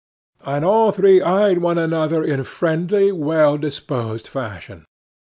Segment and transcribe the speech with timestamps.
[0.47, 4.85] And all three eyed one another in friendly, well disposed fashion.